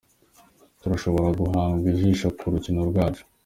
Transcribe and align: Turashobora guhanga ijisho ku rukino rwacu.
Turashobora 0.81 1.27
guhanga 1.39 1.83
ijisho 1.93 2.27
ku 2.37 2.45
rukino 2.53 2.81
rwacu. 2.89 3.23